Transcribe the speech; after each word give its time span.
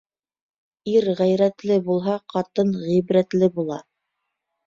Ир 0.93 1.05
ғәйрәтле 1.19 1.75
булһа, 1.89 2.15
ҡатын 2.35 2.73
ғибрәтле 2.87 3.53
була. 3.59 3.77